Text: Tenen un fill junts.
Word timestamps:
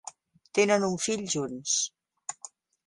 Tenen 0.59 0.87
un 0.89 0.97
fill 1.05 1.23
junts. 1.35 1.77